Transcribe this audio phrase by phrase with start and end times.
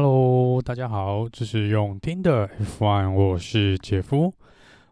[0.00, 4.32] Hello，大家好，这是用听的 F1，我是杰夫。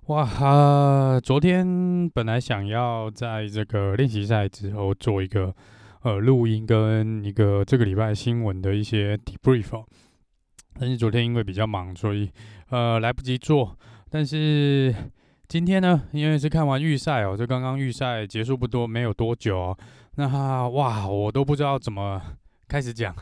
[0.07, 5.55] 哇哈，昨天本来想要在这个练习赛之后做一个
[6.03, 9.85] 呃录音跟一个这个礼拜新闻的一些 debrief，
[10.75, 12.29] 但是昨天因为比较忙，所以
[12.71, 13.79] 呃来不及做。
[14.11, 14.93] 但是
[15.47, 19.79] 今天呢，因为是看完预赛哦，就刚刚预赛结束不多，没有多久哦，
[20.17, 22.21] 那哇，我都不知道怎么
[22.67, 23.15] 开始讲。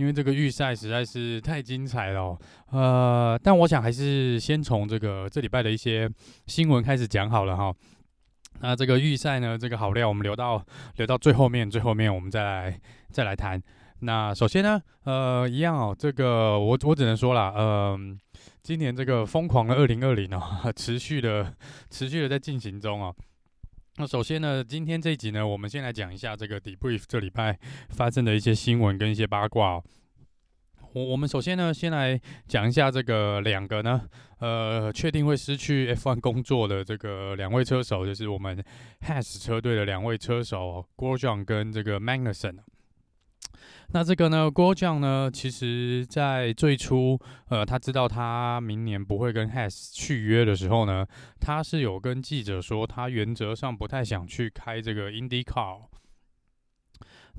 [0.00, 2.34] 因为这个预赛实在是太精彩了，
[2.70, 6.10] 呃，但我想还是先从这个这礼拜的一些
[6.46, 7.70] 新闻开始讲好了哈。
[8.60, 10.64] 那这个预赛呢，这个好料我们留到
[10.96, 13.62] 留到最后面，最后面我们再来再来谈。
[13.98, 18.18] 那首先呢，呃，一样哦，这个我我只能说啦，嗯、
[18.62, 20.40] 今年这个疯狂的二零二零哦，
[20.74, 21.54] 持续的
[21.90, 23.14] 持续的在进行中哦。
[24.00, 27.58] 那首先呢，今天这一集呢，我们先来讲一下这个 debrief 这礼拜
[27.90, 29.84] 发生的一些新闻跟一些八卦哦。
[30.94, 32.18] 我我们首先呢，先来
[32.48, 34.00] 讲一下这个两个呢，
[34.38, 38.64] 呃，确定会失去 F1 工作的这个两位车手，就是我们
[39.02, 42.56] Has 车队的两位车手哦，郭俊跟这个 Magnussen。
[43.92, 51.04] 那这个呢郭将呢，其实在最初，呃，他知道他明年不会跟 Haas 续约的时候呢，
[51.40, 55.80] 他是有跟记者说，他原则上不太想去开这个 IndyCar。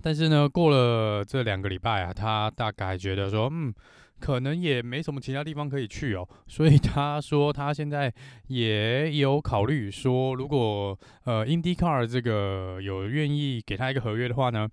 [0.01, 3.73] 但是呢，过了这两个礼拜啊，他大概觉得说，嗯，
[4.19, 8.13] 可能也没什么其他地方可以去哦，所以他说他现在
[8.47, 14.67] 也有考虑说，如果呃 IndyCar 这个有愿意给他一个合约的话呢。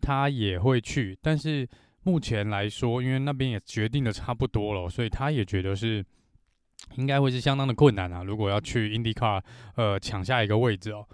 [0.00, 1.68] 他也会去，但是
[2.02, 6.02] 目前来说，因为那边也决定的差不多了，所以他也觉得是
[6.96, 8.22] 应该会是相当的困难啊。
[8.22, 9.42] 如果要去 IndyCar，
[9.76, 11.06] 呃，抢下一个位置哦。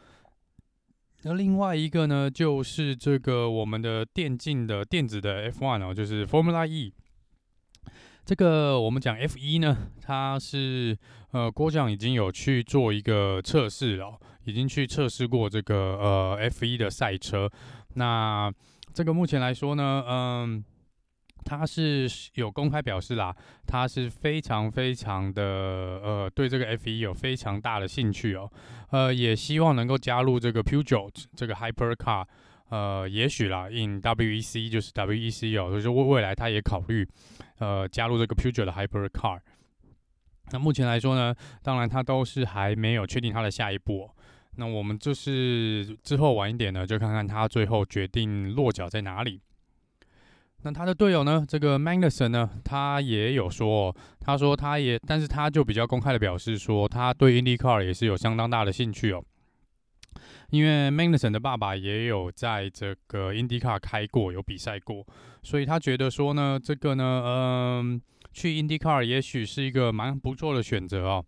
[1.23, 6.95] 那另外一个呢，就是这个我们的电竞的电子的 F1 哦，就是 Formula E。
[8.25, 10.97] 这个我们讲 F1 呢，它是
[11.33, 17.51] 呃，郭将已经有去做一个测试了，已经去测试过这个呃 F1 的赛车，
[17.95, 18.53] 那。
[18.97, 20.65] 这个目前来说呢，嗯，
[21.45, 23.37] 他是有公开表示啦，
[23.67, 25.43] 他是非常非常的
[26.03, 28.51] 呃，对这个 F1 有非常大的兴趣哦，
[28.93, 32.25] 呃，也希望能够加入这个 Peugeot 这个 Hypercar，
[32.71, 37.07] 呃，也许啦，in WEC 就是 WEC 哦，就是未未来他也考虑
[37.59, 39.41] 呃加入这个 Peugeot 的 Hypercar。
[40.53, 44.09] 那目前来说呢，当然他都是还没有确定他的下一步。
[44.57, 49.41] 那我们就是之后晚一点呢，就看看他最后决定落脚在哪里。
[50.63, 59.23] 那他的队友呢，这个 Magnussen 呢，他也有说，他说他也，但是他就比较公开的表示说，他对 IndyCar 也是有相当大的兴趣哦。
[60.51, 65.07] 因为 Magnussen 的爸爸也有在这个 IndyCar 开过，有比赛过，
[65.43, 68.01] 所以他觉得说呢，这个呢，嗯，
[68.33, 71.25] 去 IndyCar 也许是一个蛮不错的选择哦。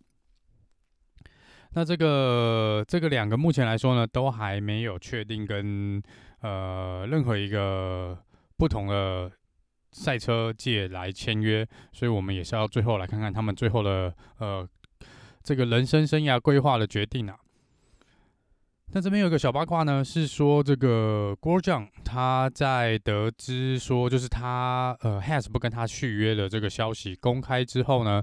[1.75, 6.03] 那这个这个两个目前来说呢，都还没有确定跟
[6.41, 8.19] 呃任何一个
[8.57, 9.31] 不同的
[9.93, 14.67] 赛车界来签约，所以我们也是要最后来看看他们最后的呃
[15.43, 17.37] 这个人生生涯规划的决定啊。
[18.93, 28.23] 那这边有一个小八卦呢，是说这个 Grosjean 他在得知说就是他呃 Has 不跟他续约的这个消息公开之后呢。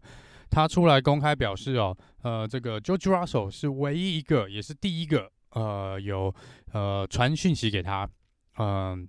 [0.55, 6.33] 他出来公开表示哦，呃，这个 George Russell 是唯一一个，也是第一个，呃，有
[6.71, 8.09] 呃传讯息给他，
[8.57, 9.05] 嗯、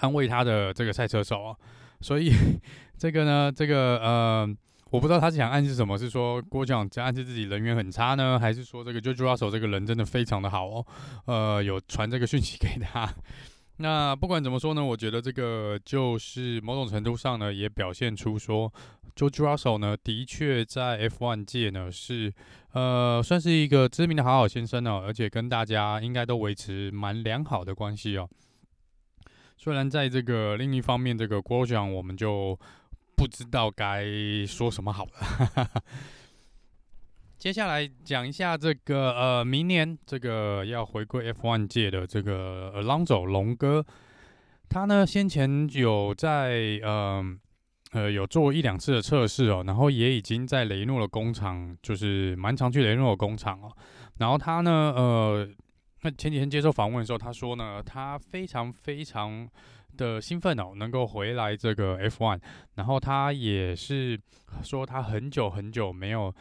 [0.00, 1.58] 安慰他的这个赛车手哦。
[2.02, 2.30] 所以
[2.98, 4.56] 这个呢，这个呃，
[4.90, 10.86] 我不知道他是想暗示什么，是说郭将在暗示自己人缘很差呢，还是说这个 George Russell 这个人真的非常的好哦，
[11.24, 13.10] 呃，有传这个讯息给他。
[13.78, 18.72] 那不管怎么说呢，我觉得这个就是某种程度上呢，也表现出说
[19.16, 22.32] ，George Russell 呢，的确在 F1 界呢是，
[22.72, 28.28] 呃，算是一个知名的好好先生哦，而且跟大家应该都维持蛮良好的关系哦。
[29.56, 32.58] 虽然在这个另一方面，这个 Grosjean 我们就
[33.16, 34.04] 不知道该
[34.46, 35.82] 说什么好了。
[37.44, 43.84] 接下来讲一下这个呃，明年这个要回归 F1 界的这个 Alonso 龙哥，
[44.70, 47.22] 他呢先前有在呃
[47.92, 53.70] 呃有做一两次的测试哦，然后也已经在雷诺的工厂，就是蛮常去雷诺的工厂哦。
[54.16, 55.46] 然后他呢呃，
[56.00, 59.46] 那前几天接受访问的时候，他说呢，他非常非常
[59.98, 62.40] 的兴奋哦，能够回来这个 F1。
[62.76, 64.18] 然后他也是
[64.62, 66.34] 说他很久很久没有。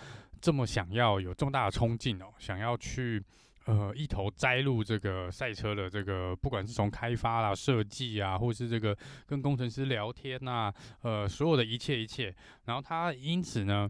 [0.44, 3.24] 这么想要有重大的冲劲哦，想要去
[3.66, 8.94] 呃一头栽入这个赛车的这个，不管是从开发啦、设计啊，或是这个
[9.26, 10.70] 跟工程师聊天呐、
[11.02, 12.36] 呃，所有的一切一切，
[12.66, 13.90] 然后他因此呢。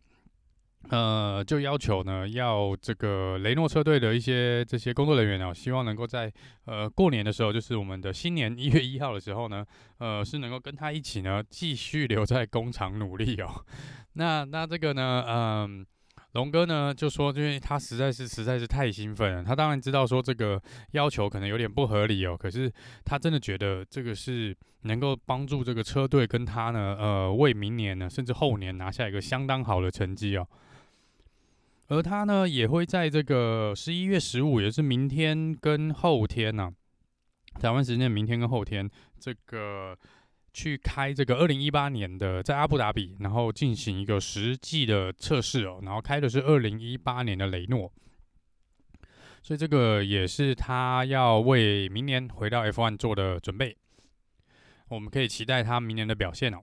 [0.90, 6.30] 呃，就要求呢，要这个雷诺车队的一些这些工作人员呢，希望能够在
[6.66, 9.66] 呃过年的时候，就是我们的新年一月一号的时候呢，
[10.00, 13.64] 呃，是能够跟他一起呢，继续留在工厂努力哦。
[14.16, 15.86] 那那这个呢，嗯，
[16.34, 22.72] 龙哥呢就说，因为他实在是实在是太兴奋了，他当然知道说这个要求可能有点不合理哦，可是
[23.06, 30.48] 他真的觉得这个是能够帮助这个车队跟他呢，呃，为明年呢，甚至后年拿下一个相当好的成绩哦。
[31.90, 36.64] 而他呢，也会在这个十一月十五，也是明天跟后天呢、
[37.54, 38.90] 啊，台湾时间明天跟后天，
[39.20, 39.96] 这个
[40.54, 47.92] 去开这个二零一八年的在阿布达比，然后进行一个实际的测试哦，然后开的是二零一八年的雷诺，
[49.42, 53.76] 所以这个也是他要为明年回到 F1 做的准备，
[54.90, 56.60] 我们可以期待他明年的表现哦。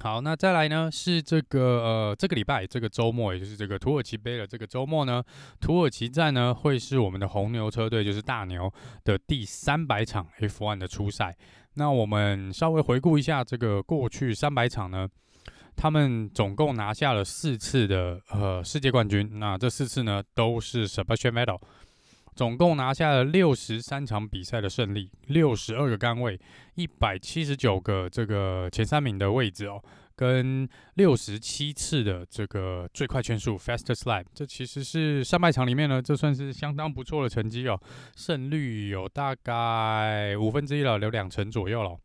[0.00, 5.22] 好，那再来呢是这个呃这个礼拜这个周末，也就是这个土耳其杯的这个周末呢，
[5.60, 8.72] 土耳其站呢会是我们的红牛车队，就是大牛
[9.04, 11.36] 的第三百场 F1 的初赛。
[11.74, 15.08] 那我们稍微回顾一下这个过去三百场呢，
[15.76, 21.60] 他们总共拿下了四次的呃世界冠军，那这四次呢都是 Sebastian Vettel。
[22.34, 26.40] 总共拿下了六十三场比赛的胜利，六十二个杆位，
[26.74, 29.82] 一百七十九个这个前三名的位置哦，
[30.20, 37.80] 跟六十七次的这个最快圈速 （fastest lap），这其实是上半场里面呢，这算是相当不错的成绩哦。
[38.14, 41.98] 胜率有大概五分之一了，有两成左右了，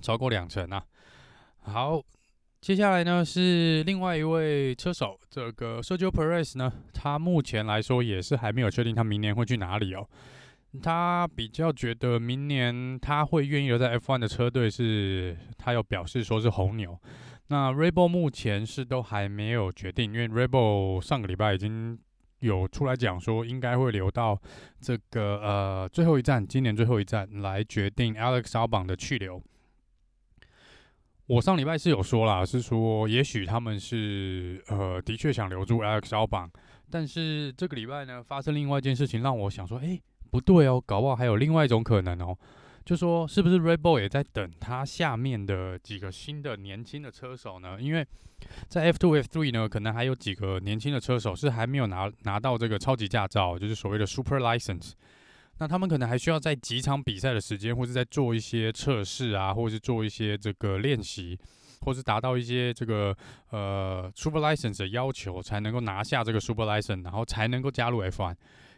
[0.00, 0.82] 超过两成啊。
[1.58, 2.02] 好。
[2.62, 10.08] 接下来呢是另外一位车手，这个 Sergio Perez 呢，他目前来说也是还没有确定他明年会去哪里哦。
[10.80, 16.98] 他比较觉得明年他会愿意留在 F1 的车队是，他有表示说是红牛。
[17.48, 21.98] 那 Red Bull 目前是都还没有决定，因为 Red Bull 上个礼拜已经
[22.38, 24.40] 有出来讲说，应该会留到
[24.80, 29.42] 这个呃最后一站，今年最后一站来决定 Alex Albon 的去留。
[31.26, 36.48] 我上礼拜是有说啦，是说也许他们是呃的确想留住 Alex Albon，
[36.90, 42.34] 但是这个礼拜呢发生另外一件事情，让我想说，诶，不对哦，搞不好还有另外一种可能哦，
[42.86, 47.76] 就说是不是 Red Bull 也在等他下面的几个新的年轻的车手呢？
[47.78, 48.04] 因为
[48.66, 54.92] 在 F2、F3 呢，可能还有几个年轻的车手是还没有拿拿到这个超级驾照，就是所谓的 Super License。
[55.58, 61.38] 那他们可能还需要在几场比赛的时间，或是在做一些测试啊，或是做一些这个练习，
[61.82, 63.14] 或是达到一些这个
[63.50, 68.34] 呃 Super License 的要求，才能够拿下这个 Super License，然后才能够加入 F1。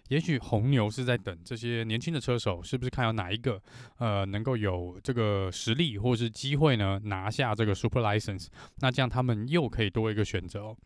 [0.09, 3.61] 也许红牛是在等这些年轻的车手，是不是看有哪一个
[3.99, 8.49] 呃能够有这个实力或是机会呢，拿下这个 Super License？
[8.81, 10.77] 那这样他们又可以多一个选择哦。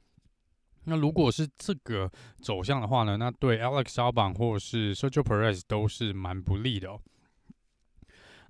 [0.84, 2.10] 那如果是这个
[2.40, 7.00] 走向的话呢，那对 Alex Albon 或者是 Sergio Perez 都是蛮不利的哦。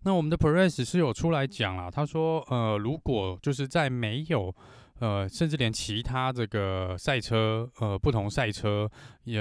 [0.02, 4.54] 那我们的 Perez 是有出来讲了，他说，呃，如果就是在没有，
[5.00, 8.88] 呃，甚至连其他这个赛车，呃，不同赛车
[9.24, 9.40] 也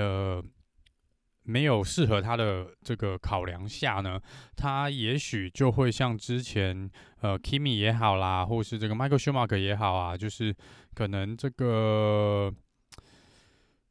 [1.48, 4.20] 没有适合他的这个考量下呢，
[4.56, 6.90] 他也许就会像之前，
[7.22, 10.56] 呃，Kimi 也好啦，或是这个 Michael Schumacher 也好啊，就是
[10.94, 12.54] 可能这个。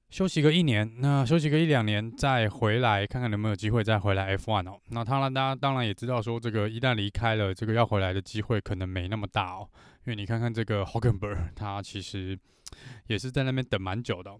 [0.08, 4.80] 休息个一年，那休息个一两年再回来，看看能不能有机会再回来 F1 哦。
[4.90, 9.68] 那当然，大家当然也知道说，这个一旦离开了，这个要回来的机会可能没那么大哦。
[10.04, 12.38] 因为你看看这个 Hockenberg，他其实
[13.08, 14.30] 也是在那边等蛮久的。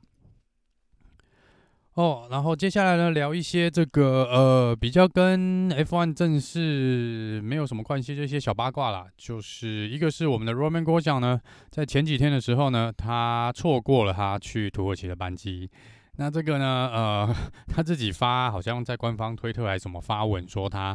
[1.96, 9.06] 哦，然后接下来呢，聊一些这个呃比较跟 F1 正式没有什么关系这些小八卦啦。
[9.16, 15.70] 就是一个是我们的 Roman grosz 呢，在前几天的时候呢，他错过了他去土耳其的班机。
[16.18, 17.34] 那这个呢，呃，
[17.66, 20.94] 他自己发好像在官方推特还是什么发文说他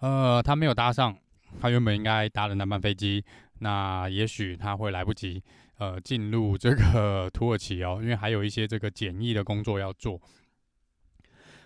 [0.00, 1.16] 呃他没有搭上
[1.60, 3.24] 他原本应该搭的那班飞机，
[3.60, 5.40] 那也许他会来不及
[5.78, 10.20] 呃进入这个 土耳其哦，因为还有一些这个检疫的工作要做。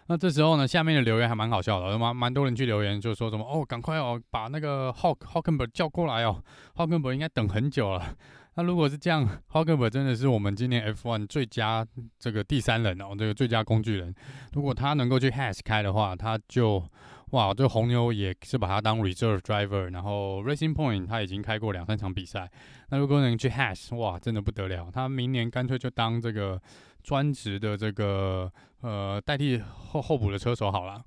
[0.06, 6.42] 那这时候呢，下面的留言还蛮好笑的，蛮蛮多人去留言，就说什么哦，赶快哦，把那个 Hulk Hulkenberg 叫过来哦
[6.74, 8.14] ，Hulkenberg 应该等很久了。
[8.56, 11.86] 那如果是这样，Hulkenberg 真的是我们今年 F1 最佳
[12.18, 14.14] 这个第三人哦，这个最佳工具人。
[14.52, 16.86] 如果他能够去 Has 开的话，他就
[17.30, 22.50] 哇，这红牛也是把他当 Reserve Driver，然后 Racing Point 他已经开过两三场比赛。
[22.90, 26.60] 那如果能去 Haas，哇，真的不得了，他明年干脆就当这个。
[27.04, 28.50] 专职的这个
[28.84, 31.02] 呃代替后候补的车手好了。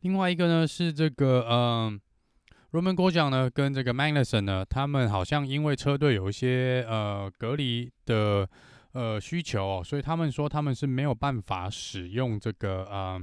[0.00, 2.00] 另外一个呢是这个嗯、
[2.72, 8.48] 呃、，Roman Grosjean 呢跟这个 Magnussen 呢，他们好像因为车队有一些呃隔离的
[8.92, 13.20] 呃需求哦，所以他们说他们是没有办法使用这个呃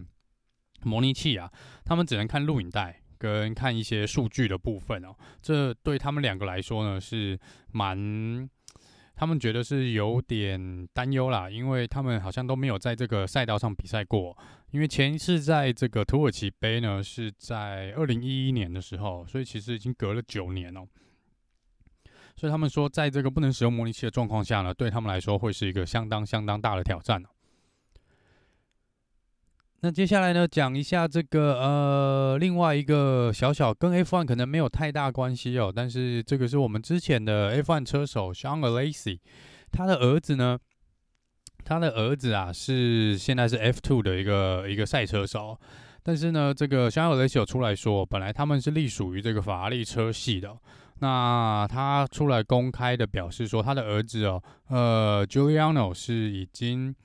[0.84, 1.51] 模拟器啊，
[1.84, 7.39] 他们只能看录影带跟看一些数据的部分哦，这对他们两个来说呢是
[7.72, 8.48] 蛮。
[9.15, 14.38] 他们觉得是有点担忧啦，因为他们好像都没有在这个赛道上比赛过。
[14.72, 20.86] 因为前一次在这个土耳其杯呢，是在二零一一年的时候，所以其实已经隔了九年哦。
[22.36, 27.24] 所以他们说，在这个不能使用模拟器的状况下呢，对他们来说会是一个相当相当大的挑战。
[29.82, 39.20] 那接下来呢，讲一下这个呃，另外一个小小跟 F1 可能没有太大关系哦，但是这个是我们之前的 F1 车手 Jean Alesi，
[39.72, 40.58] 他的儿子呢，
[41.63, 45.60] 他的儿子啊是现在是 F2 的一个一个赛车手，
[46.01, 50.58] 但是呢，这个 Jean Alesi 有出来说，本来他们是隶属于这个法拉利车系的，
[51.00, 56.96] 那他出来公开的表示说，他的儿子哦，呃，Giuliano 是已经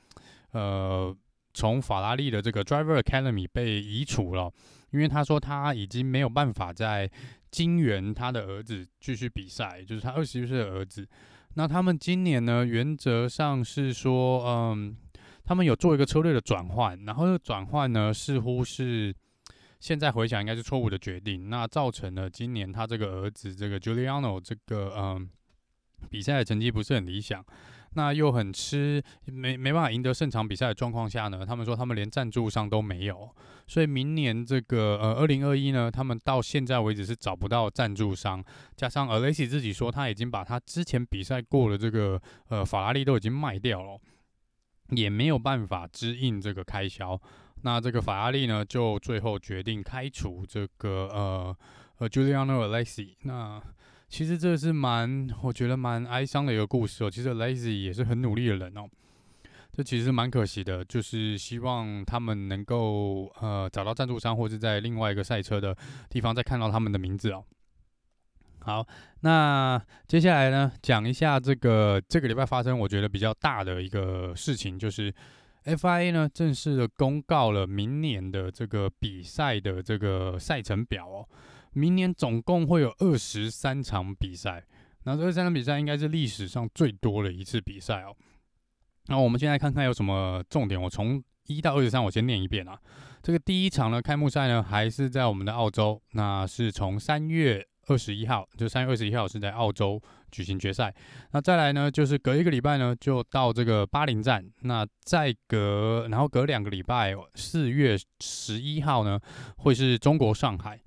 [0.52, 1.14] 呃。
[1.60, 4.50] 从法拉利的这个 Driver Academy 被移除了，
[4.92, 7.10] 因为他说他已经没有办法再
[7.50, 11.06] 经援他的儿子继续比赛，就是他二十一岁的儿子。
[11.52, 14.96] 那他们今年呢，原则上是说，嗯，
[15.44, 19.14] 他们有做一个车队的转换，然后这个转换呢，似乎是
[19.80, 25.28] 现在回想应该是错误的决定，那造成了今年他这个儿子这个 Giuliano 这个嗯
[26.08, 27.44] 比赛的成绩不是很理想。
[27.94, 33.28] 那又很吃，没没办法赢得胜场比赛的状况下呢，他们说他们连赞助商都没有，
[33.66, 38.44] 所以明年这个呃二零二一呢，他们到现在为止是找不到赞助商，
[38.76, 43.98] 加上 Alesi 自己说他已经把他之前比赛过的这个呃法拉利都已经卖掉了，
[44.90, 47.20] 也没有办法支应这个开销，
[47.62, 51.56] 那这个法拉利呢就最后决定开除这个呃
[51.98, 53.60] 呃 Giuliano Alesi 那。
[54.10, 57.10] 其实这是蛮，我觉得蛮哀伤的一个故事哦。
[57.10, 58.82] 其实 Lazy 也是很努力的人哦，
[59.72, 60.84] 这其实蛮可惜的。
[60.84, 65.74] 就是希望他们能够呃找到赞助商，或者在另外一个赛车的
[66.10, 67.44] 地方再看到他们的名字哦。
[68.58, 68.84] 好，
[69.20, 75.14] 那接下来呢，讲一下这个这个礼拜发生我觉得比较大的一个事情，就是
[75.64, 81.28] FIA 呢正式的公告了明年的这个比赛的这个赛程表哦。
[81.72, 84.64] 明年总共会有二十三场比赛，
[85.04, 88.14] 那这二十三场比赛应该是历史上最多的一次比赛哦。
[89.06, 92.78] 那我们现在看看有什么重点，我从一到二十三我先念一遍啊。
[93.22, 100.00] 这个第一场呢，开幕赛呢还是在我们的澳洲，那是从三月二十一号，就三月二十一号是在澳洲
[100.30, 100.94] 举行决赛。
[101.32, 109.18] 那再来呢，就是隔一个礼拜呢就到这个巴林站，那再隔然后隔两个礼拜，四月十一号呢
[109.58, 110.80] 会是中国上海。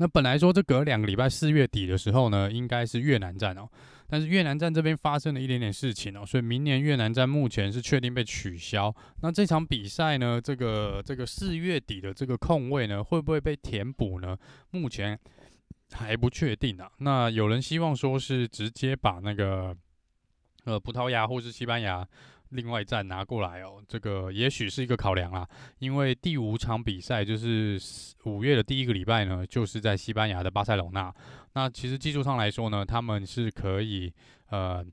[0.00, 3.68] 那本来说这隔两个礼拜，四月底的时候呢，应该是越南站哦，
[4.08, 8.92] 但是越南站这边发生了一点点事情哦，所以明年越南站目前是确定被取消。
[9.20, 14.34] 那这场比赛呢，这个这个四月底的这个空位呢，会不会被填补呢？
[14.70, 15.20] 目前
[15.92, 16.90] 还不确定啊。
[17.00, 19.76] 那有人希望说是直接把那个
[20.64, 22.08] 呃葡萄牙或是西班牙。
[22.50, 27.80] 另外一站拿过来哦，这个也许是一个考量啦，因为第五场比赛就是
[28.24, 31.14] 五月的第一个礼拜呢，就是在西班牙的巴塞隆纳。
[31.54, 34.12] 那其实技术上来说呢，他们是可以
[34.50, 34.84] 呃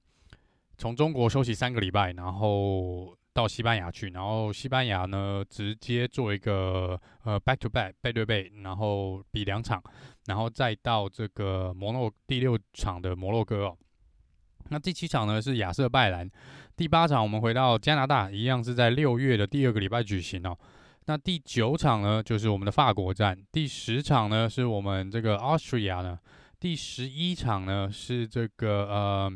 [0.78, 9.82] 从中国休息三个礼拜，然后到西班牙去，然后西班牙呢直接做一个呃 back to back 背对背，然后比两场，
[10.26, 13.78] 然后再到这个摩洛第六场的摩洛哥哦。
[14.70, 16.30] 那第七场呢是亚瑟拜兰，
[16.76, 20.58] 第八场我们回到加拿大，一样是在六月的第二个礼拜举行哦。
[21.06, 26.20] 那第九场呢就是我们的法国站，第十场呢是我们这个 Austria 呢，
[26.60, 29.32] 第十一场呢是这个呃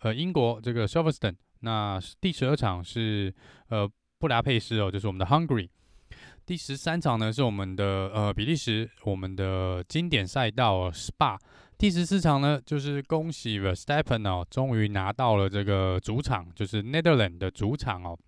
[0.00, 3.34] 呃英国这个 Silverstone，那第十二场是
[3.68, 3.86] 呃
[4.18, 5.68] 布达佩斯哦，就是我们的 Hungary，
[6.46, 11.38] 第十三场呢是我们的呃比利时，我们的经典赛道 Spa。
[11.76, 18.18] 第十四场呢，就是恭喜 Verstappen 哦，终于拿到了这个主场，就是 Netherlands 的主场哦，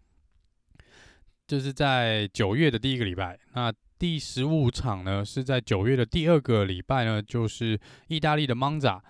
[1.47, 3.39] 就是在九月的第一个礼拜。
[3.55, 9.01] 那第十五场呢，是在九月的第二个礼拜呢，就是意大利的 Monza。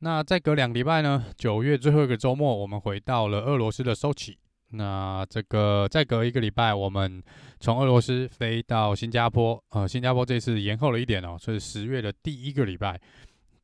[0.00, 4.34] 那再隔两个礼拜呢，九月最后一个周末，我们回到了俄罗斯的 Sochi。
[4.70, 7.22] 那这个再隔一个礼拜，我们
[7.60, 9.62] 从俄罗斯飞到新加坡。
[9.70, 13.00] 呃，新加坡这次延后了一点哦，所以十月的第一个礼拜。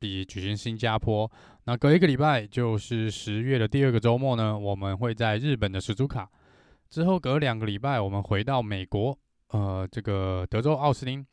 [0.00, 1.30] 比举行新加坡。
[1.64, 6.28] 那隔一个礼拜就是十月的第二个周末呢，我们会在日本的史朱卡。
[6.88, 9.16] 之后隔两个礼拜，我们回到美国，
[9.50, 11.24] 呃，这个德州奥斯汀。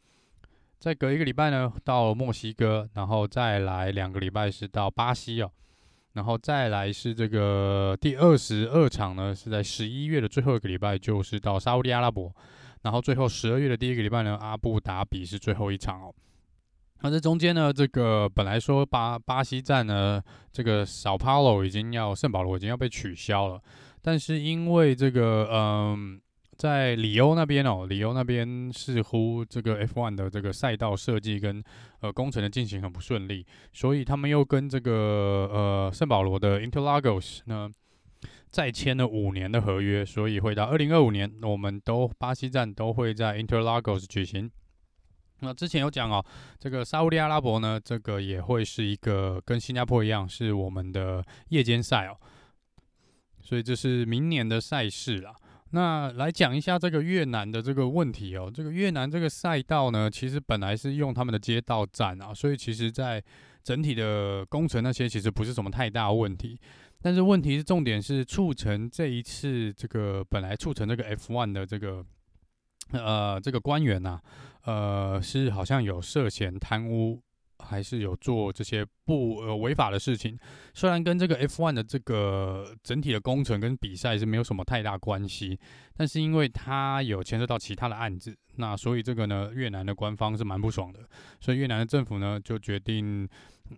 [0.78, 5.50] 再隔一个礼拜呢，到墨西哥，然后再来两个礼拜是到巴西哦。
[6.14, 12.32] 然后再来是这个第二十二场呢，是在十一月的最后一个礼拜，就是到沙乌地阿拉伯。
[12.84, 16.14] 然后最后十二月的第一个礼拜呢，阿布达比是最后一场哦。
[17.02, 23.62] 那这中间呢，这个本来说巴巴西站呢，这个 sao Paulo 已经要圣保罗已经要被取消了，
[24.02, 26.22] 但是因为这个嗯。
[26.58, 31.64] 在里欧那边哦，里欧那边似乎这个 F1 的这个赛道设计跟
[32.00, 34.92] 呃工程的进行很不顺利，所以他们又跟这个
[35.54, 37.70] 呃圣保罗的 Interlagos 呢
[38.50, 44.50] 再签了五年的合约，所以会到二零二五年，我们都巴西站都会在 Interlagos 举行。
[45.40, 46.24] 那之前有讲哦，
[46.60, 52.18] 这个沙乌地阿拉伯呢，这个也会是一个跟新加坡一样是我们的夜间赛哦，
[53.42, 55.36] 所以这是明年的赛事啦。
[55.72, 63.22] 那来讲一下这个越南的这个问题哦，这个越南这个赛道呢，其实本来是用他们的街道站啊，所以其实在
[63.64, 66.58] 整体的工程那些其实不是什么太大问题，
[67.02, 72.02] 但是问题是重点是促成这一次这个本来促成这个 F1 的这个
[72.94, 74.22] 呃这个官员呐、啊，
[74.68, 77.20] 呃是好像有涉嫌贪污。
[77.60, 80.38] 还是有做这些不呃违法的事情，
[80.76, 85.60] 虽然跟这个 F1 的这个整体的工程跟比赛是没有什么太大关系，
[85.96, 91.00] 但是因为他有牵涉到其他的案子，那所以这个呢，越南的官方是蛮不爽的，
[91.42, 93.28] 所以越南的政府呢就决定。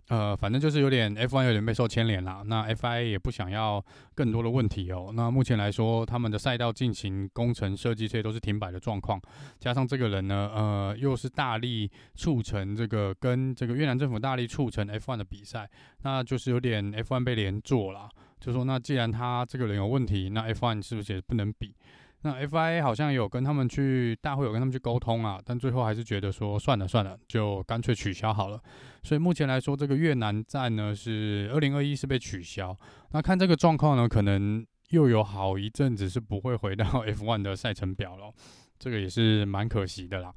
[0.08, 2.42] 呃，反正就是有点 F1 有点被受牵连啦。
[2.46, 5.10] 那 FIA 也不想要更多的问题哦。
[5.14, 9.20] 那目前来说，他们的赛道进行工程设计这些都是停摆的状况。
[9.58, 15.68] 加上这个人呢，呃，又是大力促成这个跟这个越南政府大力促成 F1 的比赛，
[16.02, 18.08] 那就是有点 F1 被连坐啦。
[18.38, 21.74] 就说那既然他这个人有问题，那 F1 是不是也不能比？
[22.22, 28.60] 那 FIA 好像有跟他们去大会有跟他们去沟通啊，但最后还是觉得说算了算了，就干脆取消好了。
[29.02, 32.76] 所以目前来说，这个越南站呢是二零二一是被取消。
[33.12, 38.32] 那看这个状况呢，可能又有好一阵子是不会回到 F1 的赛程表了，
[38.78, 40.34] 这个也是蛮可惜的啦。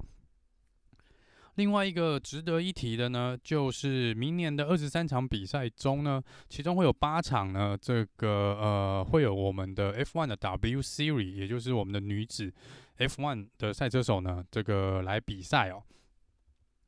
[1.56, 8.28] 另外一个值得一提的呢，就是明年的二十三场比赛中呢，其中会有八场呢，这个
[8.60, 12.52] 呃会有我们的 F1 的 W Series，也就是我们的女子
[12.98, 15.84] F1 的赛车手呢，这个来比赛哦。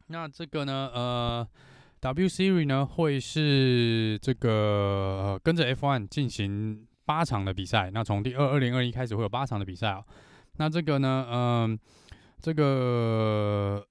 [0.08, 1.48] 那这个呢，呃
[2.00, 7.92] ，W Series 呢会是这个、呃、跟着 F1 进行八场的比赛。
[7.92, 10.04] 那从第二二零二一开始会有八场的比赛哦。
[10.58, 11.80] 那这个呢，嗯、呃，
[12.42, 13.86] 这个。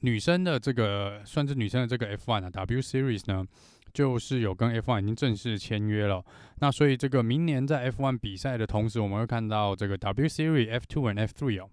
[0.00, 3.46] 女生的这个算是女生的这个 F1 啊，W Series 呢，
[3.92, 6.24] 就是有跟 F1 已经正式签约了。
[6.60, 11.70] 那所以这个明年在 F1 比赛的同时，我们会看到这个 W Series F2 和 F3 哦。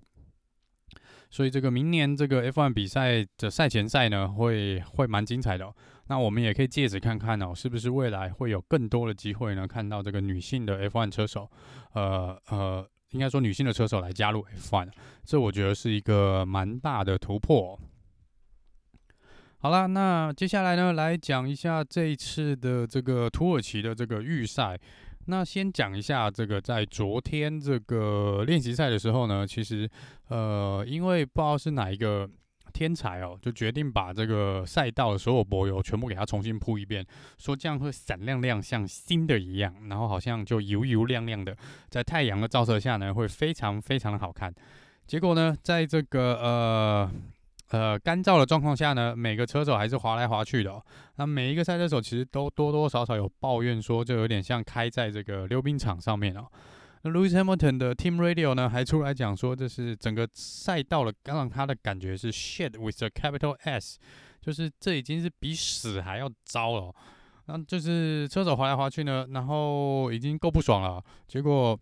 [1.30, 5.74] 所以这个明年这个 F1 比赛的赛前赛呢，会会蛮精彩的。
[6.08, 11.52] 那我们也可以借此看看哦，是不是未来会有更多的机会呢，看到这个女性的 F1 车手，
[11.94, 14.90] 呃呃，应该说女性的车手来加入 F1，
[15.26, 17.80] 这我觉得是一个蛮大的突破哦。
[19.60, 24.80] 好啦，那接下来呢，来讲一下这一次的这个土耳其的这个预赛。
[25.26, 29.89] 那先讲一下这个在昨天这个练习赛的时候呢，其实
[30.30, 32.30] 呃，因为不知道是哪一个
[32.72, 37.04] 天才哦，就决定把这个赛道的所有柏油全部给它重新铺一遍，
[37.39, 41.58] 说这样会闪亮亮，像新的一样，然后好像就油油亮亮的，
[41.89, 44.54] 在太阳的照射下呢，会非常非常的好看。
[45.08, 47.12] 结果呢，在这个呃。
[47.71, 50.82] 呃，干燥的状况下呢，每个车手还是滑来滑去的。
[51.17, 56.47] 那每一个赛车手其实都多多少少有抱怨说，就有点像开在这个溜冰场上面哦。
[57.01, 63.99] 那 Lewis Hamilton 的 Team Radio 呢，还出来讲说，这是整个赛道的，让他的感觉是 shit with a capital S，
[64.41, 66.95] 就是这已经是比死还要糟了。
[67.47, 71.77] 那就是车手滑来滑去呢，然后已经够不爽了，结果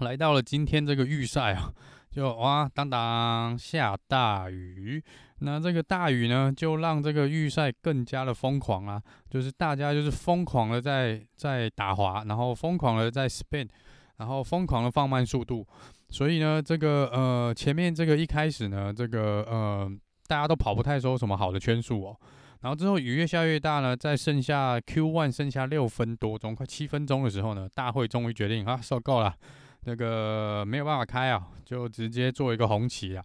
[0.00, 1.72] 来到了今天这个预赛啊。
[2.18, 5.00] 就哇，当当下大雨，
[5.38, 9.00] 那这个大雨呢，就让这个预赛更加的疯狂啊！
[9.30, 13.68] 就是大家就是疯狂的在在打滑，然后疯狂的在 spin，
[14.16, 15.64] 然后疯狂的放慢速度。
[16.08, 19.88] 所以呢，这个呃前面这个一开始呢，这个呃
[20.26, 22.16] 大家都跑不太出什么好的圈数哦。
[22.62, 29.32] 然后之后雨越下越大呢，在剩下 Q One 剩下六分多钟，快七分钟的时候呢，大会终于决定啊，受够了。
[29.88, 33.24] 那个没有办法开啊，就直接做一个红旗啊。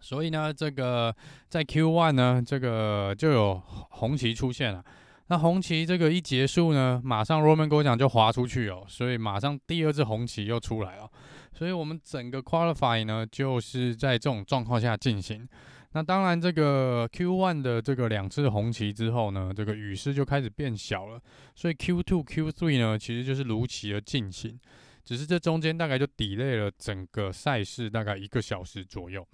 [0.00, 1.14] 所以呢，这个
[1.50, 4.82] 在 Q1 呢，这个就有红旗出现了。
[5.26, 11.06] 那红旗这个一结束呢，马上 Roman 跟我讲就滑出去哦，所以马上第二只红旗又出来了。
[11.52, 15.46] 所以我们整个 Qualify 呢，就是在这种状况下进行。
[15.92, 21.20] 那当然，这个 Q1 的这个两次红旗之后呢，这个雨势就开始变小了。
[21.54, 24.58] 所以 Q2、Q3 呢，其实就是如期的进行，
[25.04, 29.26] 只是这中间大概就 delay 了整个赛事大概一个小时左右。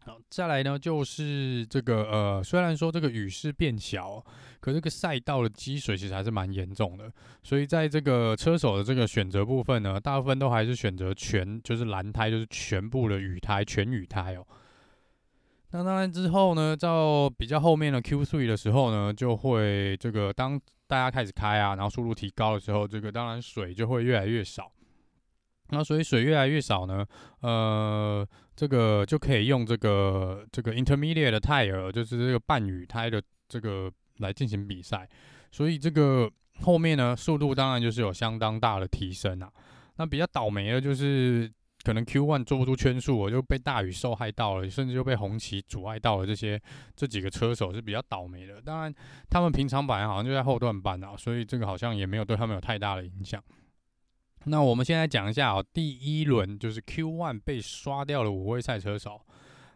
[0.00, 4.24] 好，再来呢，就是这个呃，虽然说这个雨势变小，
[4.58, 7.12] 可这个赛道的积水其实还是蛮严重的。
[7.42, 14.46] 所以在这个车手的这个选择部分呢，大部分都还是选择全就是蓝胎，就是全部的雨胎，全雨胎哦。
[15.72, 24.72] 那当然之后呢，到比较后面的 Q3 的时候呢，就会这个当大家开始开啊，然后速度提高的时候，这个当然水就会越来越少。
[25.70, 27.06] 那所以水越来越少呢，
[27.40, 35.06] 呃，这个就可以用这个这个 intermediate 的 tire，就是这个半雨胎的这个来进行比赛。
[35.52, 36.30] 所以这个
[36.62, 39.52] 后面呢，速度当然就是有相当大的提升啊。
[39.96, 41.52] 那比较倒霉的就是
[41.84, 46.26] 可能 Q1 做不出圈数，我就被大雨受害到了，甚至就被红旗阻碍到了。
[46.26, 46.60] 这些
[46.96, 48.60] 这几个车手是比较倒霉的。
[48.60, 48.94] 当然，
[49.30, 53.42] 他们平常本来好像就在后段班啊，所以这个好像也没有对他们有太大的影响。
[54.44, 59.20] 那我们现在讲一下哦，第一轮就是 Q1 被刷掉了五位赛车手，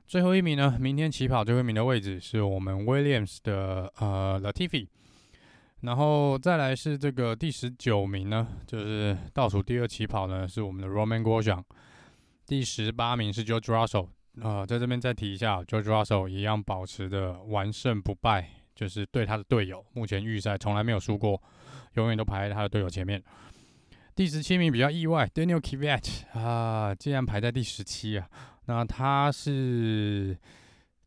[0.06, 4.86] 最后一名呢，明天起跑最后一名的位置是我们 Williams 的呃 Latifi，
[5.80, 11.62] 然后再来是这个第十九名呢，就是倒数第二起跑呢是我们的 Roman Grosjean，
[12.46, 14.08] 第十八名是 George Russell，
[14.40, 21.40] 呃，在这边再提一下，George Russell 一样保持的完胜不败，就是对他的队友，目前预赛从来没有输过，
[21.94, 23.22] 永远都排在他的队友前面。
[24.14, 28.28] 第十七名比较意外，Daniel Kvyat 啊，竟然排在第十七啊。
[28.66, 30.36] 那他是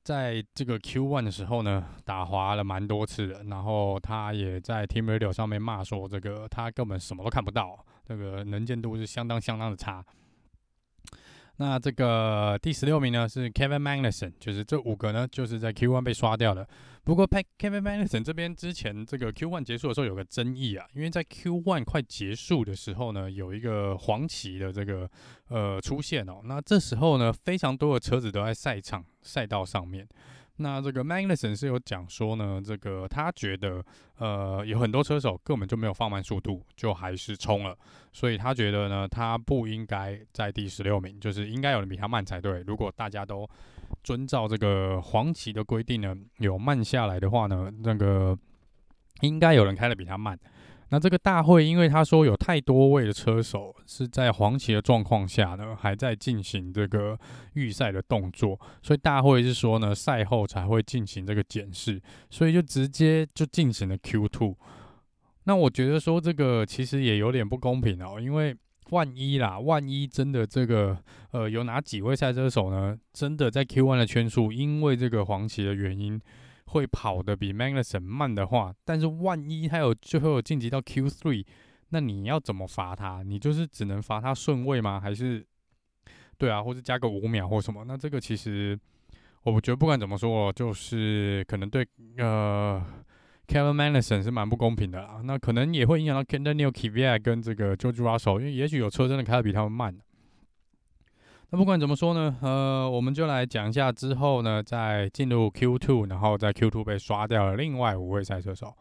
[0.04, 10.04] 在这个 Q1 的时候呢，打滑了蛮多次的，然后他也在 Team Radio 上面骂说，这个他根本什么都看不到，这个能见度是相当相当的差。
[11.58, 16.68] 那这个第十六名呢是 Kevin Magnussen，就是这五个呢就是在 Q1 被刷掉的。
[17.04, 25.10] 不过 Kevin Magnussen 这边之前这个 Q1 结束的时候有个争议啊，因为在 Q1 快结束的时候呢，有一个黄旗的这个
[25.50, 30.08] 呃出现哦，那这时候呢非常多的车子都在赛场赛道上面。
[30.58, 33.84] 那这个 Magnussen 是有讲说呢，这个他觉得，
[34.18, 37.78] 呃，有很多车手根本就没有放慢速度，就还是冲了，
[38.14, 42.62] 所以他觉得呢，他不应该在第十六名，就是应该有人比他慢才对。
[42.62, 43.46] 如果大家都
[44.02, 48.38] 遵照这个黄旗的规定呢，有慢下来的话呢，那个
[49.22, 50.40] 应该有人开得比他慢。
[50.96, 57.20] 那这个大会，因为他说有太多位的车手是在黄旗的状况下呢，还在进行这个
[57.56, 64.56] 预赛的动作，所以大会是说呢，赛后才会进行这个检视，所以就直接就进行了 Q2。
[65.44, 68.56] 那我觉得说这个其实也有点不公平哦，因为
[68.92, 70.98] 万一啦，万一真的这个
[71.32, 76.22] 呃有哪几位赛车手呢，真的在 Q1 的圈数因为这个黄旗的原因。
[76.68, 81.46] 会跑的比 Magnussen 慢的话，但是万一他有最后有晋级到 Q3，
[81.90, 83.24] 那你要怎么罚他？
[83.24, 85.00] 你就是只能罚他顺位吗？
[85.00, 85.46] 还是
[86.38, 87.86] 对啊，或者加个五秒或什么？
[87.86, 88.78] 那这个其实
[89.44, 92.84] 我觉得不管怎么说，就是可能对呃
[93.48, 95.22] Kevin Magnussen 是蛮不公平的啦。
[95.24, 99.96] 那可能也会影响到 Daniil Kvyat 跟这个 George Russell，因为也许有车真的开得比他们慢。
[101.52, 108.74] 那不管怎么说呢，呃，我们就来讲一下之后呢，再进入 Q2，然后在 Q2 被刷掉了另外五位赛车手。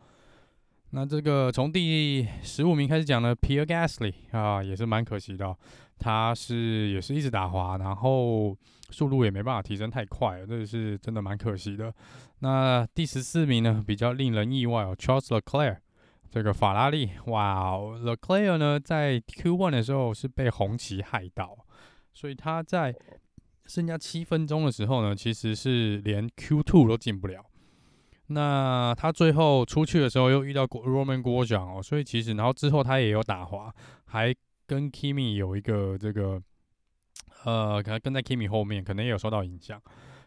[0.91, 5.55] 那这个从第十五名开始讲呢，Pierre Gasly 啊，也是蛮可惜的，
[5.99, 8.57] 他是也是一直打滑，然后
[8.91, 11.93] 速度也没办法提升太快，这是真的蛮可惜的。
[12.39, 15.79] 那第十四名呢，比较令人意外哦，Charles Leclerc，
[16.31, 21.57] 这个法拉利，哇哦，Leclerc 呢在 Q1 的时候是被红旗害到。
[22.15, 22.95] 所以他在
[23.67, 27.45] 剩下七分钟的时候呢，其实是连 Q2 都进不了。
[28.29, 33.71] 那他最后出去的时候又遇到 Roman g o r 哦，所以其实然后之后他也有打滑，
[34.07, 34.35] 还
[34.67, 36.41] 跟 Kimi 有一个这个
[37.45, 39.81] 呃，可能跟在 Kimi 后面，可能也有受到影响。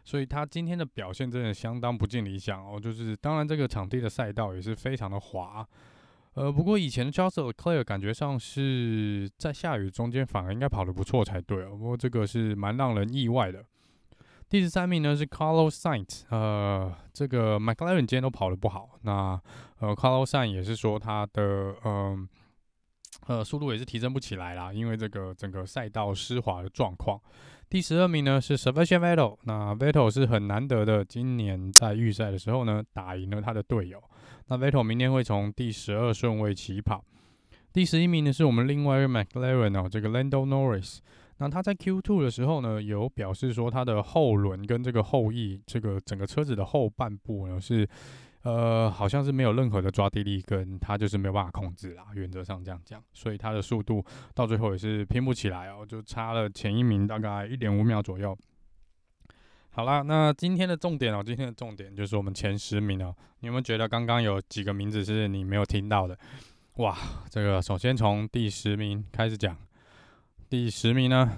[0.04, 2.78] 所以他今天的表现真的相当不尽理想哦。
[2.78, 5.66] 就是当然这个场地的赛道也是非常的滑。
[6.38, 11.70] 呃，不过以前的 Charles Leclerc 感觉上是在下雨中间反而应该跑得不错才对哦。
[11.70, 13.64] 不过这个是蛮让人意外的。
[14.48, 18.90] 第十三名呢是 Carlos Sainz，呃，这个 McLaren 今天都跑得不好。
[19.02, 19.36] 那
[19.80, 22.28] 呃，Carlos Sainz 也是说他的嗯
[23.26, 27.20] 呃，呃速度也是提升不起来啦，因为这个整个赛道湿滑的状况。
[27.68, 34.00] 第十二名呢是 Sebastian Vettel，那 Vettel 是很难得的，今年在预赛的时候呢打赢了他的队友。
[34.48, 37.04] 那 Vettel 明天会从第十二顺位起跑。
[37.72, 40.98] 第十一名呢是我们另外一个 McLaren 哦，这个 Lando Norris。
[41.38, 47.88] 那他在 Q2 的时候呢，有表示说他的后轮跟这个后翼，这个整个车子的后半部呢是。
[48.42, 52.04] 呃，好像是没有任何的抓地力，跟他就是没有办法控制啦。
[52.14, 58.38] 原则上这样讲，所以他的速度到最后也是拼不起来哦，就差了前一名大概一点五秒左右。
[59.78, 63.14] 好啦，那今天的重点哦，今天的重点就是我们前十名哦。
[63.38, 66.18] 你有没有觉得刚刚有几个名字是你没有听到的？
[66.78, 66.96] 哇，
[67.30, 69.56] 这个首先从第十名开始讲。
[70.50, 71.30] 第十名呢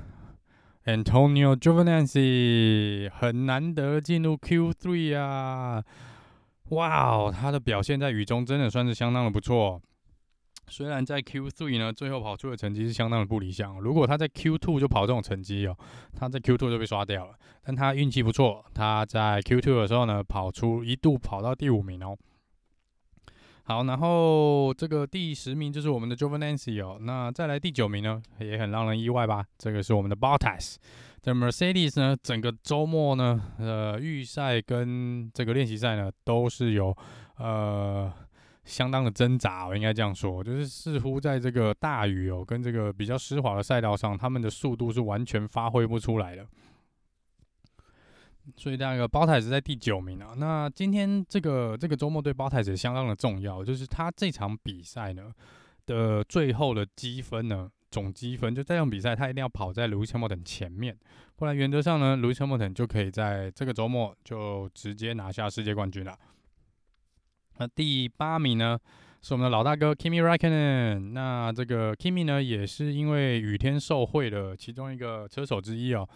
[0.86, 5.84] ，Antonio Giovinazzi 很难得进入 Q3 啊。
[6.70, 9.82] 哇哦，他的表现在雨中真的算是相当的不错。
[10.70, 13.80] 虽然在 Q3 呢，最后跑出的成绩是相当的不理想。
[13.80, 15.76] 如果他在 Q2 就跑这种成绩哦，
[16.14, 17.34] 他在 Q2 就被刷掉了。
[17.62, 22.16] 但他运气不错，他在 Q2 的时候呢，跑出一度跑到第五名哦。
[23.64, 26.98] 好，然后这个第十名就是我们的 Giovinazzi 哦。
[27.00, 29.44] 那再来第九名呢，也很让人意外吧？
[29.58, 30.76] 这个是我们的 Bottas。
[31.22, 36.96] 这 Mercedes 呢，整个周末呢，呃，预赛跟这个练习赛呢，都是有
[37.36, 38.10] 呃
[38.64, 46.46] 相当的挣扎，我应该这样说，就是似乎在这个大雨哦，跟这个比较湿滑的赛道上，他们的速度是完全发挥不出来的。
[48.56, 50.34] 所以那个包泰子在第九名啊。
[50.36, 55.32] 那今天这个这个周末对 Bottas 也相当的重要，就是他这场比赛呢
[55.86, 57.70] 的最后的积分呢。
[57.90, 60.96] 总积分就这场比赛，他一定要跑在 Lewis Hamilton 前面，
[61.34, 66.16] 不然原则上呢，Lewis Hamilton 就可以在这个周末就直接拿下世界冠军了。
[67.60, 68.78] 那第八名呢，
[69.20, 71.12] 是我们的老大哥 Kimi Raikkonen。
[71.12, 76.08] 那这个 Kimi 呢，也是因为雨天受贿的其中一个车手之一哦。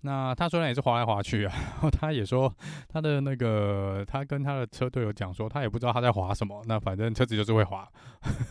[0.00, 1.54] 那他虽然也是滑来滑去啊，
[1.92, 2.50] 他也说
[2.88, 7.86] 他的那个，他跟他的车队友讲说，他也不知道他在滑什么，那反正车子就是会滑。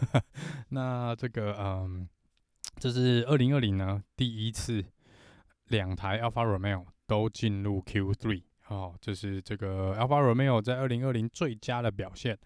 [0.70, 2.08] 那这个嗯。
[2.78, 4.84] 这是二零二零呢第一次
[5.70, 12.38] 两台 Alfa Romeo 都进入 Q3 哦，这是这个 Alfa Romeo 在二零二零最佳的表现。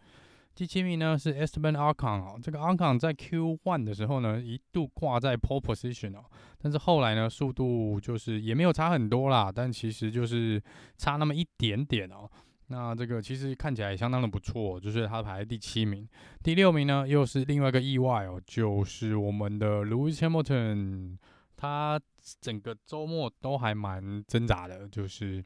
[0.55, 6.25] 第七名呢是 Esteban Ocon 哦，这个 Ocon 在 Q One 的时候呢一度挂在 Pole Position 哦，
[6.58, 10.62] 但是后来呢速度就是也没有差很多啦，但其实就是
[10.97, 12.29] 差那么一点点哦。
[12.67, 16.05] 那这个其实看起来相当的不错，就是他排第七名，
[16.43, 21.17] 第六名呢又是另外一个意外哦，就是我们的 Lewis Hamilton，
[21.55, 21.99] 他
[22.41, 25.43] 整个周末都还蛮挣扎的，就是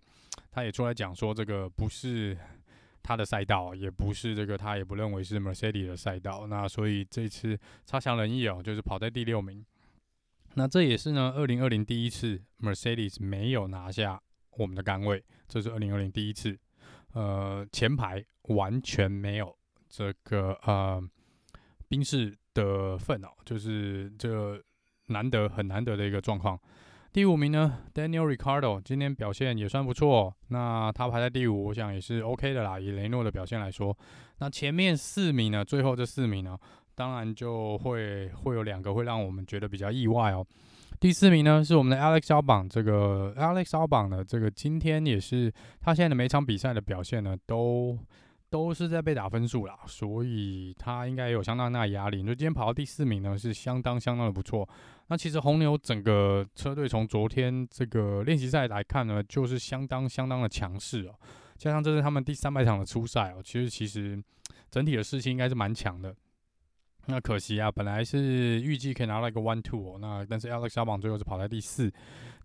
[0.54, 2.38] 他也出来讲说这个不是
[3.02, 9.66] 他的赛道，也不是这个他也不认为是 Mercedes 的赛道，那所以这次差强人意哦，就是跑在第六名，
[10.54, 16.56] 那这也是呢二零二零第一次 Mercedes 没有拿下我们的杆位，这是二零二零第一次。
[17.14, 19.56] 呃，前排完全没有
[19.90, 21.02] 这个呃
[21.88, 24.64] 宾士的份哦，就是这
[25.08, 26.60] 难得很难得的一个状况。
[27.14, 32.80] 第五名呢，Daniel Ricardo 今天表现也算不错，那他排在第五，我想也是 OK 的啦。
[32.80, 33.96] 以雷诺的表现来说，
[34.40, 36.58] 那前面四名呢，最后这四名呢，
[36.96, 40.44] 当然就会会有两个会让我们觉得比较意外哦。
[41.00, 47.96] 第四名呢是我们的 Alex Albon，这个 Alex Albon 呢，这个今天也是他现在的每场比赛的表现呢，都
[48.54, 52.22] 都是在被打分数啦，所以他应该也有相当大的压力。
[52.22, 54.70] 就今天跑到第四名呢，是相当相当的不错。
[55.08, 61.16] 那其实红牛整个车队从昨天这个练习赛来看呢，就是相当相当的强势哦，
[61.58, 64.24] 加上这是他们第三百场的初赛哦，其实其实
[64.70, 66.16] 整体的士气应该是蛮强的。
[67.08, 71.92] 那可惜啊，本来是预计可以拿到一个 one two 哦，那但是 Alex Albon 最后是跑在第四，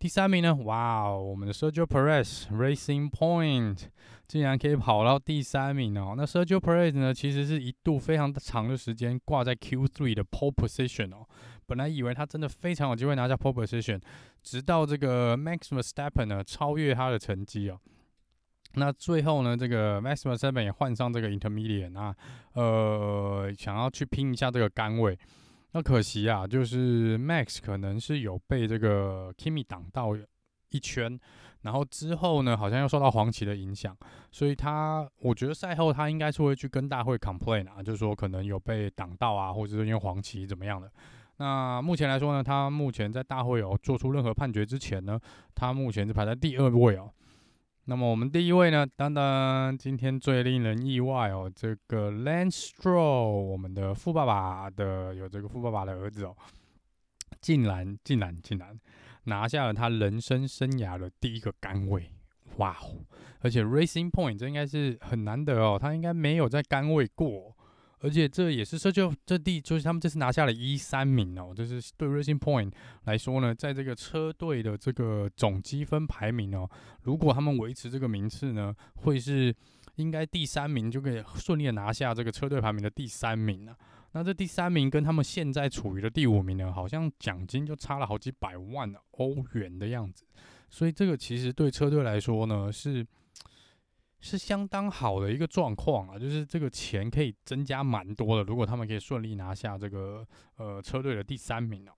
[0.01, 0.53] 第三名呢？
[0.65, 3.85] 哇哦，我们的 Sergio Perez Racing Point
[4.27, 6.15] 竟然可以跑到第三名哦。
[6.17, 11.25] 那 Sergio Perez 呢，其实是一度非常长的时间挂在 Q3 的 pole position 哦，
[11.67, 14.01] 本来以为他真的非常有机会拿下 pole position，
[14.43, 17.79] 直到这个 Max Verstappen 呢超越他的成绩哦。
[18.75, 22.15] 那最后呢，这个 Max Verstappen 也换上这个 Intermediate 啊，
[22.53, 25.19] 呃，想要去拼一下这个杆位。
[25.73, 30.17] 那可惜啊，就是 Max 可能是有被这个 Kimi 挡到
[30.71, 31.19] 一圈，
[31.63, 33.97] 然后之后呢，好像又受到黄旗的影响，
[34.31, 40.91] 所以他我觉得赛后他应该是会去跟大会 complain 啊，就是说可能有被挡到啊，或者是因为黄旗怎么样的。
[41.37, 45.19] 那目前来说呢，他目前在大会有做出任何判决之前呢，
[45.55, 47.11] 他目前是排在第二位哦。
[47.91, 56.37] 那么我们第一位呢，当当，今天最令人意外哦，这个 Lance Stroll，我们的富爸爸的有这个富爸爸的儿子哦，
[57.41, 58.79] 竟然竟然竟然
[59.25, 62.13] 拿下了他人生生涯的第一个杆位，
[62.59, 63.01] 哇哦！
[63.41, 67.57] 而且 Racing Point 这应该是很难得哦，他应该没有在杆位过。
[68.01, 72.73] 而且这也是这就这第就是他们这次拿下了一三名哦，就是对 Racing Point
[73.05, 76.69] 来说呢，在这个车队的这个总积分排名哦，
[77.03, 79.55] 如果他们维持这个名次呢，会是
[79.97, 83.77] 应该第三名就可以顺利的拿下这个车队排名的第三名了。
[84.13, 90.25] 那这第三名跟他们现在处于的第五名呢，好像奖金就差了好几百万欧元的样子。
[90.71, 93.07] 所以这个其实对车队来说呢是。
[94.21, 98.43] 是相当好的一个状况啊，就是这个钱可以增加蛮多的。
[98.43, 100.27] 如果他们可以顺利拿下这个
[100.57, 101.93] 呃车队的第三名哦，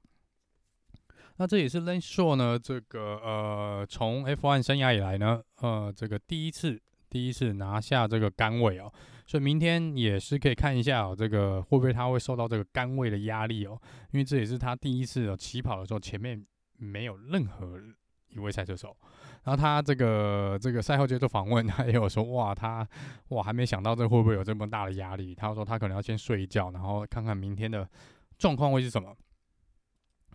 [1.37, 6.79] 那这也是 Laine Shaw 呢这个呃从 F1 生涯以来呢呃这个第一次
[7.09, 8.93] 第一次拿下这个杆位哦，
[9.27, 13.81] 所以明天也是可以看一下哦，这个会不会他会受到这个杆位的压力哦，
[14.13, 17.81] 因为这也是他第一次起跑的时候前面没有任何
[18.31, 18.97] 一位赛车手。
[19.45, 22.87] 然后他这个这个赛后接受访问， 他也有说，哇，他
[23.29, 25.35] 哇还没想到这会不会有这么大的压力。
[25.35, 27.89] 他说他可能要先睡一觉，然后看看明天的
[28.39, 29.17] 状况会是什么。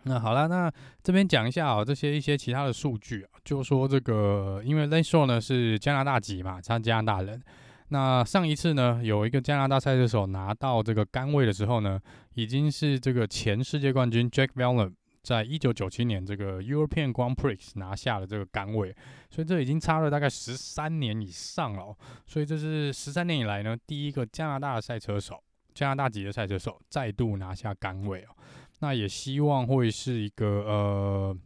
[0.02, 0.70] 那好了，那
[1.02, 7.40] 这边讲一下啊，这些一些其他的数据啊，就说这个，因为 Lance Stroll 呢是加拿大籍嘛，他是加拿大人。
[7.88, 12.00] 那上一次呢，有一个加拿大赛车手拿到这个杆位的时候呢，
[12.34, 14.92] 已经是这个前世界冠军 Jake Miller。
[15.26, 18.94] 在一九九七年，这个 European Grand Prix 拿下了这个杆位，
[19.28, 21.92] 所以这已经差了大概十三年以上了。
[22.28, 25.42] 所以这是十三年以来呢，第一个加拿大的赛车手，
[25.74, 28.28] 加拿大籍的赛车手再度拿下杆位哦。
[28.78, 31.36] 那也希望会是一个呃，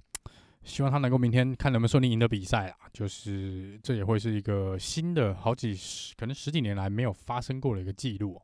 [0.63, 2.77] 希望他能够明天看能不能顺利赢得比赛啊。
[2.93, 8.43] 就是这也会是一个新的好几十，可能十几年来没有发生过的一个记录。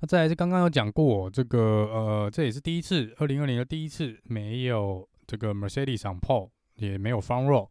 [0.00, 1.60] 那再来是刚刚有讲过这个
[1.92, 7.68] 呃，这也是第一次，二零二零的第一次没有这个 Mercedes 闪破也没有 front row。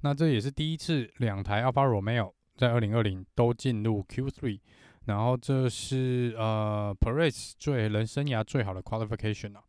[0.00, 4.58] 那这也是第一次两台 Alfa Romeo 在二零二零都进入 Q3。
[5.06, 9.62] 然后这是呃 Perez 最人生涯最好的 qualification 啊。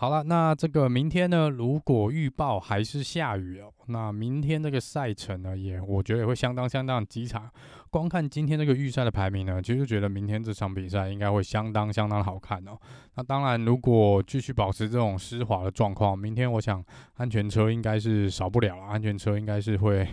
[0.00, 7.50] 好了，那这个明天呢，如果预报还是下雨哦，那明天这个赛程呢，也我觉得也会相当相当激惨。
[7.90, 12.78] 光看今天这个预赛的排名呢，其实觉得明天这场比赛应该会相当相当好看哦。
[13.16, 16.82] 那当然，如果继续保持这种湿滑的状况，明天我想
[17.16, 20.08] 安全车应该是少不了了，安全车应该是会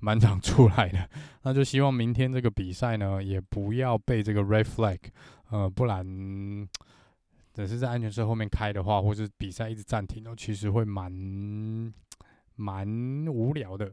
[0.00, 1.08] 满场出来的。
[1.44, 4.98] 那就希望明天这个比赛呢，也不要被这个 red flag，
[5.48, 6.68] 呃，不然。
[7.52, 11.12] 只是在安全车后面开的话，或是比赛一直暂停哦，其实会蛮
[12.54, 12.86] 蛮
[13.26, 13.92] 无聊的。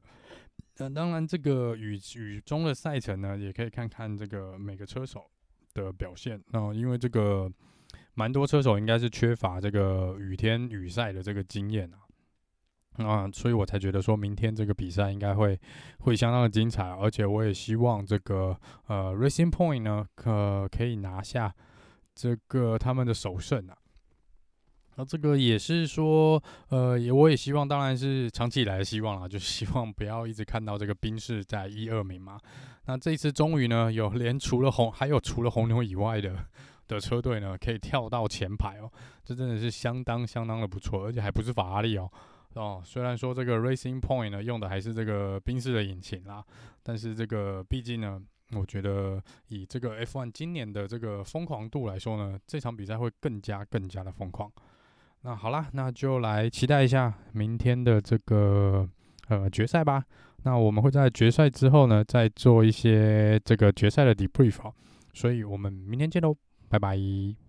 [0.78, 5.26] 那当然，这个雨雨中的赛程呢，也可以看看这个每个车手
[5.74, 6.40] 的表现。
[6.52, 7.52] 那因为这个
[8.14, 11.92] 蛮多车手应该是缺乏这个雨天雨赛的这个经验
[12.98, 15.60] 啊，啊，所以我才觉得说明天这个比赛应该会
[16.02, 21.56] 会相当的精彩，而且我也希望这个呃 Racing Point 呢，可可以拿下。
[22.18, 23.78] 这个他们的首胜啊，
[24.96, 32.40] 那这个也是说，呃，也我也希望，当然是长期以来的希望啦，就希望不要一直看到这个宾士在一二名嘛。
[32.88, 36.44] 那这一次终于呢，有连除了红，还有除了红牛以外的
[36.88, 38.92] 的车队呢，可以跳到前排哦，
[39.24, 42.10] 这真的是相当相当的不错，而且还不是法拉利哦。
[42.56, 46.44] 哦，虽然说这个 Racing Point 呢用的还是这个宾士的引擎啦，
[46.82, 48.20] 但是这个毕竟呢。
[48.54, 54.52] 我觉得以这个 F1 今年的这个疯狂度来说呢，这场比赛会更加更加的疯狂。
[55.22, 58.88] 那好啦，那就来期待一下明天的这个
[59.28, 60.04] 呃决赛吧。
[60.44, 64.72] 那我们会在决赛之后呢，再做一些这个决赛的 debrief。
[65.14, 66.36] 所以我们明天见喽，
[66.70, 67.47] 拜拜。